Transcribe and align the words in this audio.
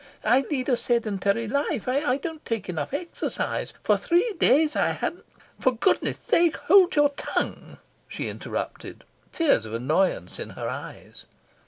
I 0.23 0.39
lead 0.49 0.67
a 0.67 0.77
sedentary 0.77 1.47
life. 1.47 1.87
I 1.87 2.17
don't 2.17 2.43
take 2.43 2.67
enough 2.67 2.91
exercise. 2.91 3.71
For 3.83 3.97
three 3.97 4.33
days 4.39 4.75
I 4.75 4.93
hadn't..." 4.93 5.25
"For 5.61 5.75
goodness 5.75 6.17
sake, 6.17 6.57
hold 6.57 6.95
your 6.95 7.09
tongue," 7.09 7.77
she 8.07 8.27
interrupted, 8.27 9.03
tears 9.31 9.67
of 9.67 9.75
annoyance 9.75 10.39
in 10.39 10.49
her 10.57 10.67
eyes. 10.67 11.27